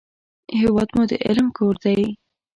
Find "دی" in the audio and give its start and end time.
1.83-2.05